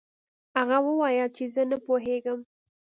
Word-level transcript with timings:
هغه 0.57 0.77
وویل 0.87 1.29
چې 1.37 1.43
زه 1.53 1.63
نه 1.71 1.77
پوهیږم. 1.85 2.39